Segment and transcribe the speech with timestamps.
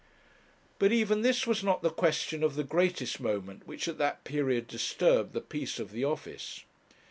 [0.79, 4.65] But even this was not the question of the greatest moment which at that period
[4.67, 6.63] disturbed the peace of the office.